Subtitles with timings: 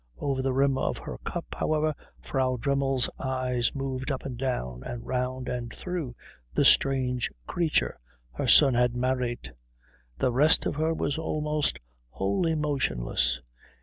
[0.17, 5.05] Over the rim of her cup, however, Frau Dremmel's eyes moved up and down and
[5.05, 6.15] round and through
[6.55, 7.99] the strange creature
[8.33, 9.53] her son had married.
[10.17, 11.77] The rest of her was almost
[12.09, 13.41] wholly motionless.